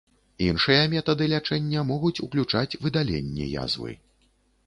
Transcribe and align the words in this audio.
Іншыя 0.43 0.85
метады 0.93 1.25
лячэння 1.33 1.83
могуць 1.91 2.13
уключаць 2.27 2.79
выдаленне 2.87 3.53
язвы. 3.65 3.93